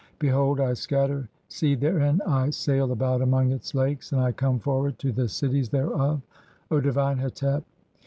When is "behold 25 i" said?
0.17-0.73